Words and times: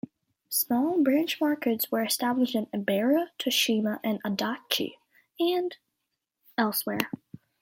Smaller 0.49 0.99
branch 0.99 1.39
markets 1.39 1.91
were 1.91 2.01
established 2.01 2.55
in 2.55 2.65
Ebara, 2.73 3.27
Toshima, 3.37 3.99
and 4.03 4.19
Adachi, 4.23 4.93
and 5.39 5.77
elsewhere. 6.57 7.11